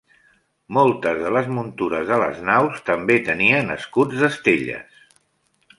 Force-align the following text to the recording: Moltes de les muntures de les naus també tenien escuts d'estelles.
Moltes 0.77 1.19
de 1.25 1.33
les 1.35 1.51
muntures 1.57 2.07
de 2.13 2.17
les 2.23 2.41
naus 2.49 2.81
també 2.89 3.21
tenien 3.29 3.73
escuts 3.79 4.21
d'estelles. 4.23 5.05